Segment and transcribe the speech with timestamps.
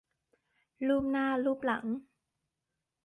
[0.87, 1.85] ลูบหน้าลูบหลัง